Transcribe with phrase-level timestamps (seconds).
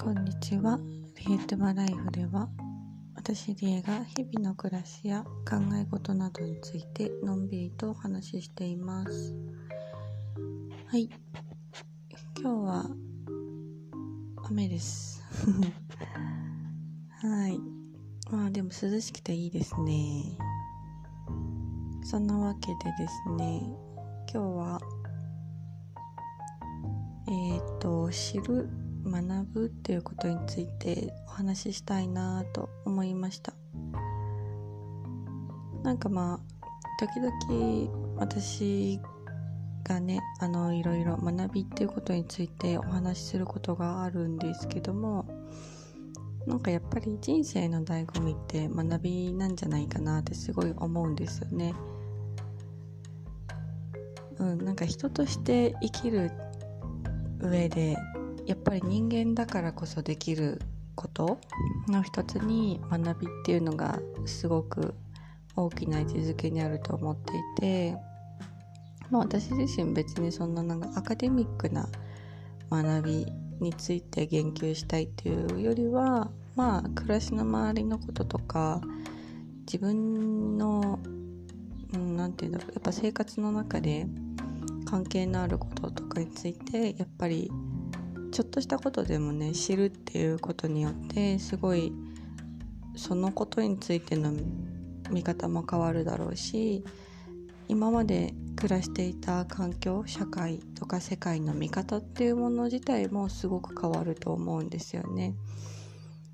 [0.00, 0.78] こんにちは。
[1.26, 2.48] リエトマライフでは、
[3.16, 9.34] 私リエが日々の暮らしや考え事などについてのんびりとお話ししています。
[10.86, 11.10] はい。
[12.40, 12.86] 今日は
[14.44, 15.20] 雨です。
[17.20, 17.58] はい。
[18.30, 20.38] まあでも涼しくていいですね。
[22.04, 23.62] そんなわけでですね、
[24.32, 24.80] 今日は
[27.26, 33.54] えっ、と知る学ぶっていうことについてお話ししたいなと思いました。
[35.82, 36.58] なんかまあ
[36.98, 39.00] 時々私
[39.84, 45.24] がねあのいろいろ学びっていうことについてお話しすることがあるんですけども
[46.46, 51.74] なんかやっぱり人生の醍醐味って学びなんじゃないかなってすごい思うんですよね。
[54.38, 56.30] うんなんか人として生きる
[57.40, 57.96] 上で
[58.48, 60.58] やっぱり人間だからこそできる
[60.94, 61.38] こと
[61.86, 64.94] の一つに学びっていうのがすごく
[65.54, 67.96] 大きな位置づけにあると思っていて、
[69.10, 71.86] まあ、私自身別にそんななんかアカデミックな
[72.70, 73.26] 学び
[73.60, 78.80] について言及したいっていうよりはまあ暮らしの周りのこととか
[79.66, 80.98] 自分の
[81.92, 84.06] 何、うん、て言うんだろうやっぱ生活の中で
[84.86, 87.50] 関係のあることとかについてやっぱり
[88.30, 91.92] ちょっとしたことでもね知るっていうことによってすごい
[92.96, 94.32] そのことについての
[95.10, 96.84] 見方も変わるだろうし
[97.68, 105.34] 今まで暮らしていた環境社会とか世界の見方っていうもの自体もすごく変わると思うんですよね。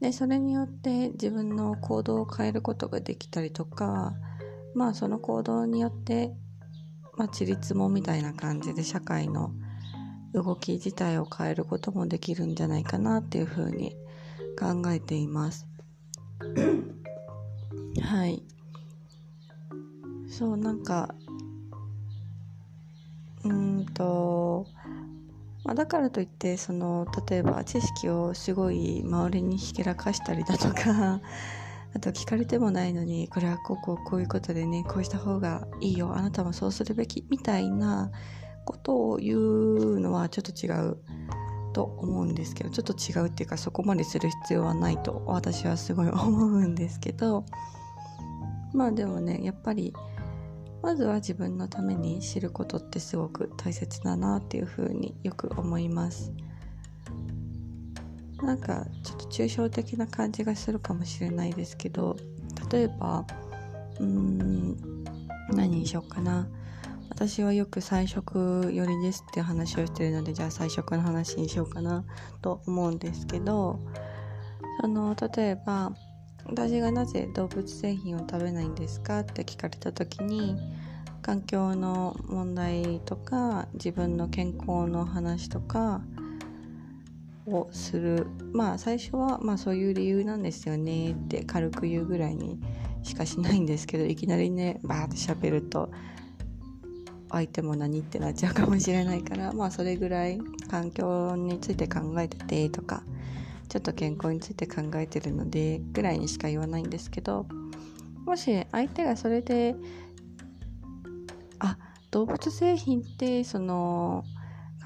[0.00, 4.14] でそれによって自分の行動を変えることができたりとか
[4.74, 6.34] まあその行動によって
[7.16, 9.52] まあ、ちりつもみたいな感じで社会の
[10.32, 13.96] 動き自体を変えることもできるんじゃないかなっていうふうに
[14.58, 15.66] 考えています。
[18.02, 18.42] はい。
[20.28, 21.14] そう、なんか、
[23.44, 24.66] うーんと、
[25.64, 31.20] まあ、だからといって、その、例えば知識をすごい周りにひけらかしたりだとか、
[31.96, 38.10] あと聞かれてもないのにこれはこうこうこういうことでねこうした方がいいよあなたもそうするべきみたいな
[38.66, 40.98] ことを言うのはちょっと違う
[41.72, 47.44] と思うんですけどちょっと違うっていうかそこまでする必要はないと私はすごい思うんですけど
[48.74, 49.94] まあでもねやっぱり
[50.82, 56.32] まずは自分のために知ることってすごく大切だなっていうふうによく思います。
[58.42, 62.16] なんかちょっと抽象的な感じがするかもしれないですけど
[62.70, 63.24] 例えば
[63.98, 65.04] うーん
[65.50, 66.46] 何にしようかな
[67.16, 72.04] 私はよく菜食寄りですっていう話をしてるのでじゃあ菜食の話にしようかな
[72.42, 73.80] と思うんですけど
[74.82, 75.94] その例えば
[76.44, 80.58] 私がなぜ動物製品を食べないんですかって聞かれた時に
[81.22, 86.02] 環境の問題とか自分の健康の話とか
[87.46, 88.26] をする。
[88.52, 92.60] まあ最初はまあそういう理由なんですよねって軽く言うぐらいに
[93.02, 95.90] しかしないんですけどいきなりねバーって喋ると
[97.30, 100.38] 相手も何ってなっちゃうかもしれないから まあそれぐらい
[100.68, 103.02] 環境について考えててとか
[103.68, 107.46] ちょっと健康について考えてるのでぐらいにしか言わないんですけど
[108.24, 109.74] もし相手がそれで
[111.58, 111.78] あ
[112.10, 114.24] 動物製品ってその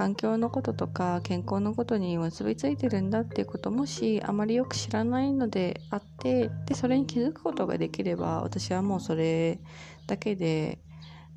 [0.00, 9.60] 環境のこととか健康のことに結びついてるんだっていうこともしあまりよく知らないのであってでそれに気づくことができれば私はもうそれ
[10.06, 10.78] だけで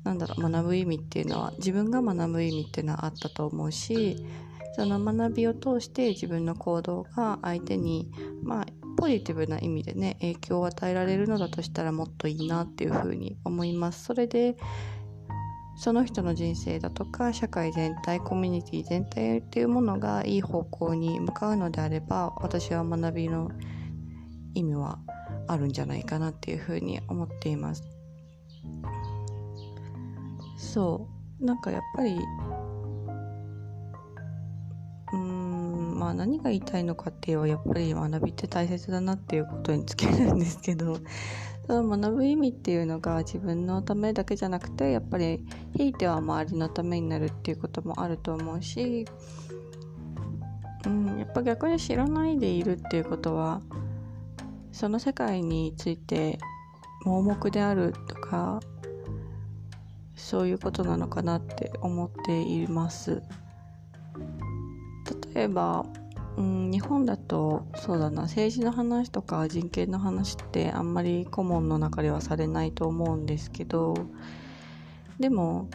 [0.04, 4.24] なんだろう学ぶ意味っていうのは自分が学ぶ意味っていうのはあったと思うし
[4.76, 8.10] その学びを通して自分の行動が相手に
[8.42, 8.66] まあ
[8.96, 14.04] ポジティブな意味でね影響を与えられるのだとしたらもっといいなっていうふうに思います。
[14.04, 14.56] それで
[15.76, 23.50] その人の人生だとか社会全体コミュニティ全体っていうものがいい方向に向かうのであれば私は学びの
[24.54, 25.00] 意味は
[25.48, 27.93] あるんじゃないかなっていうふうに思っています
[30.56, 31.08] そ
[31.40, 31.44] う。
[31.44, 32.18] なんかやっぱり
[35.12, 40.98] うんまあ何が言いたいのかっていうのはやっぱり学びって大切だなっていうことにつけるんですけど
[41.66, 45.44] その学ぶ意味っていうのが自分のためだけじゃなくてやっぱり
[45.76, 49.06] ひいては周りのためになるっていうこともあると思うし、
[50.86, 53.60] うん、やっぱ逆に知らないでいるっていうことは
[54.72, 56.38] その世界について
[57.04, 58.60] 盲目であるとか
[60.16, 63.22] そういうことなのかなって思っています。
[65.34, 65.84] 例えば
[66.36, 73.94] うん、日本だとそうだな政治の話とか人権の話ってあんまり顧問の中ではされないと思うんですけど
[75.20, 75.68] でも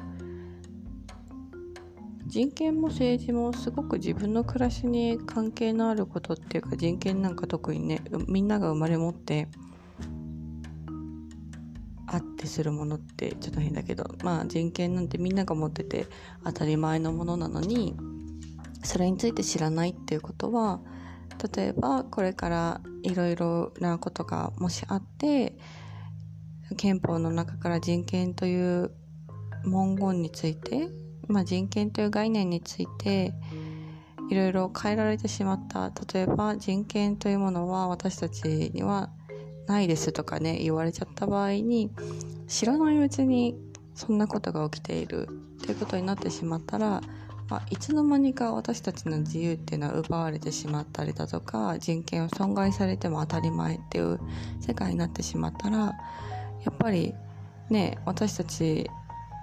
[2.27, 9.47] 人権も政治もすごく自分の暮らしに関係のあることっていうか人権なんか特にねみんなが生まれ持って
[12.11, 16.07] あってするものってちょっと変だけどまあ人権なんてみんなが持ってて
[16.43, 17.95] 当たり前のものなのに
[18.83, 20.79] それについて知らないっていうことは
[21.55, 25.57] 例えばこれからいろいろなことがもしあって
[26.77, 28.91] 憲法の中から人権という
[29.63, 30.89] 文言について
[31.29, 33.33] まあ、人権という概念について
[34.29, 35.91] いろいろ変えられてしまった。
[36.13, 39.11] 例えば人権というものは私たちには
[39.69, 41.91] ないですとかね言われちゃった場合に
[42.47, 43.55] 知らないうちに
[43.93, 45.29] そんなことが起きている
[45.63, 47.01] ということになってしまったら、
[47.49, 54.19] まあ、いつの間にか私たちの自由っていうのは奪われてしまったりだとか人権を損害されても当たり前っていう
[54.59, 55.93] 世界になってしまったらや
[56.71, 57.13] っぱり
[57.69, 58.89] ね私たち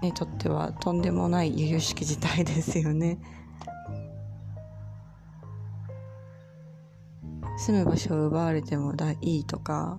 [0.02, 3.18] にとってはとんでもない由々しき事態ですよね。
[7.58, 9.98] 住む場所を奪われてもいいとか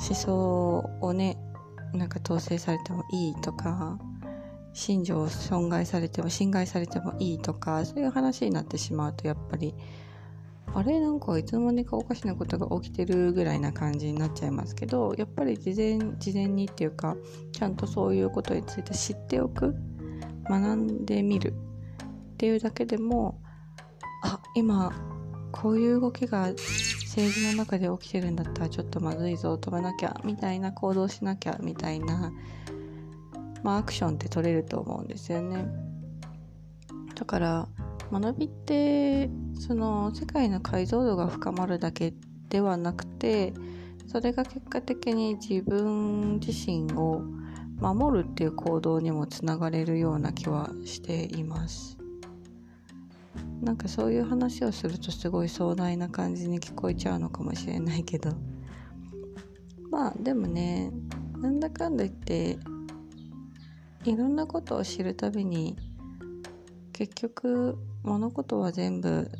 [0.00, 1.36] 思想をね
[1.92, 3.98] なんか統制されてもいいとか
[4.72, 9.74] 信条を損害されても侵害されてもいいとかそういう話になってしまうとやっぱり
[10.74, 17.16] あれなんかいつの間にかおかしなことが起きてるぐらいな感じになっちゃいますけどやっぱり事前事前にっていうか
[17.52, 19.74] ちゃんとそういうことについて知っておく
[20.48, 21.54] 学んでみる。
[22.34, 23.40] っていうだけでも
[24.22, 24.92] あ今
[25.50, 26.52] こういう動きが
[27.18, 32.32] 政治の中で起きてるんだったらちょっとまずいぞ止めなきゃみたいな行動しなきゃみたいな
[33.64, 35.66] まあアクションって取れると思うんですよね。
[37.16, 37.68] だから
[38.12, 39.28] 学びって
[39.58, 42.14] その世界の解像度が深まるだけ
[42.50, 43.52] ではなくて
[44.06, 47.24] それが結果的に自分自身を
[47.80, 51.97] 守るっていう行動にもつながれるような気はしています。
[53.60, 58.30] なんかそういう話をするとすごい壮大な感じに聞こえちゃうのかもしれないけど
[59.90, 60.92] まあでもね
[61.38, 62.58] なんだかんだ言って
[64.04, 65.76] いろんなことを知るたびに
[66.92, 69.30] 結局物事は全部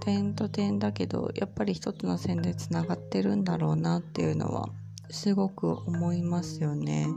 [0.00, 4.68] 点と点だけどやっぱり一つの線でつながってるんだろうなっていうのは
[5.10, 7.08] すごく思いますよね。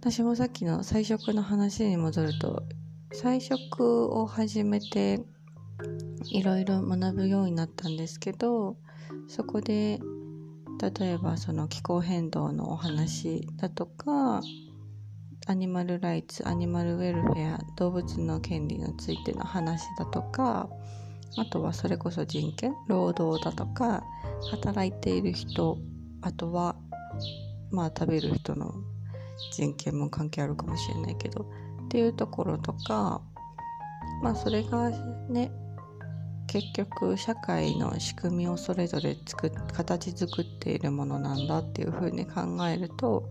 [0.00, 2.62] 私もさっきの菜食の話に戻ると
[3.14, 5.20] 菜食を始めて
[6.32, 8.76] いろいろ学ぶようになったんですけど
[9.28, 10.00] そこで
[10.98, 14.40] 例えばその気候変動のお話だとか
[15.46, 20.68] アニマルライツアニマルウェルフェア動物の権利についての話だとか
[21.38, 24.02] あとはそれこそ人権労働だとか
[24.50, 25.78] 働いている人
[26.20, 26.74] あとは
[27.70, 28.74] まあ食べる人の
[29.52, 31.46] 人権も関係あるかもしれないけど
[31.94, 33.20] っていうところとか
[34.20, 34.90] まあそれが
[35.28, 35.52] ね
[36.48, 43.30] 結局社会の仕組みをそれぞれ作形作っているものなんだっていうふうに考えると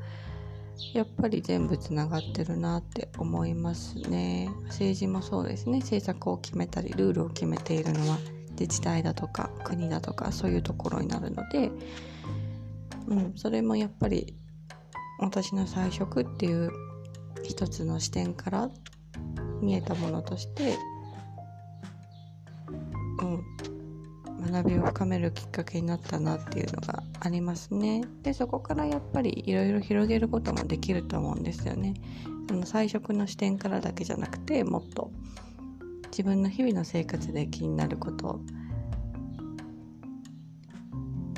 [0.94, 4.50] やっぱり全部つながってるなって思いますね。
[4.67, 5.79] 政治もそうですね。
[5.79, 8.17] 政策を決めたりルールを決めているのは
[8.51, 11.70] 自治体だとか国だとかそういうところになるので、
[13.08, 14.38] うん、それもやっぱり
[15.20, 16.72] 私の菜食っていう
[17.43, 18.69] 一つの視点から
[19.62, 20.77] 見えたものとして
[23.21, 23.43] うん
[24.51, 28.03] 学びを深めるきっかけになったなっていうのがありますね。
[28.23, 31.93] でそこからやっぱりいろいろ広げることもできると思うんですよね。
[32.50, 35.12] その菜食の視点からだけじゃなくてもっと
[36.07, 38.41] 自分の日々の生活で気になること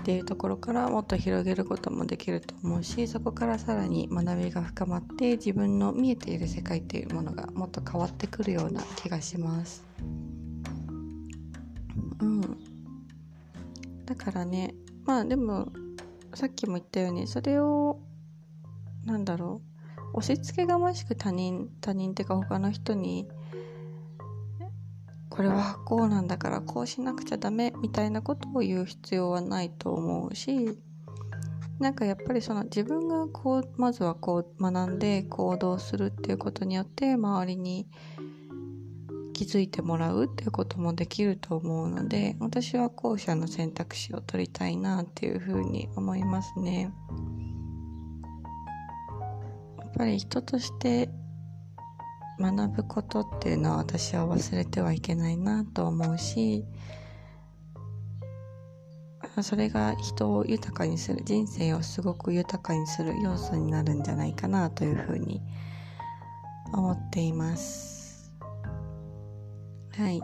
[0.05, 9.83] っていうところからもっと広げることもできると思うしそこからさらに学びが深まって自分の見えている世界っていうものがもっと変わってくるような気がします。
[12.21, 12.41] うん
[14.05, 15.69] だからねまあでも
[16.35, 17.97] さっきも言ったようにそれを
[19.05, 19.63] なんだろ
[20.13, 23.27] う押し付けがましく他人他人っていうか他の人に
[25.35, 30.77] これはこうなんだからこうしなくちゃダメみたいなことを言う必要はないと思うし
[31.79, 37.85] なんかやっぱりその自分がこうまずはこう学んで行動するっていうことによって周りに
[39.33, 46.93] 気づいてもらうっていうこともできると思うので私は後者の選択肢を取りたいなっていうふうに思いますね。
[49.79, 51.09] やっぱり人として
[52.39, 56.65] 学ぶことっていうのは私は忘れてはいけないなと思うし
[59.41, 65.41] それが人を豊かにする人生をすごく豊かにする要素になるんじゃないかなというふうに
[66.73, 68.31] 思っています。
[69.97, 70.21] はい。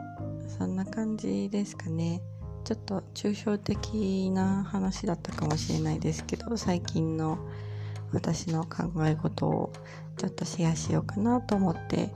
[0.47, 2.21] そんな感じですかね。
[2.63, 7.39] ちょっと抽象的な話だったかもしれないですけど最近の
[8.13, 9.71] 私の考え事を
[10.17, 12.13] ちょっとシェアしようかなと思って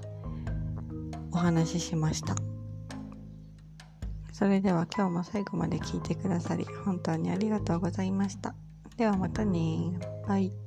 [1.31, 2.35] お話ししました。
[4.31, 8.53] それでは今日も最後まで聞いてくださり本当にありがとうございました。
[8.97, 9.97] ではまたね
[10.27, 10.64] バイ。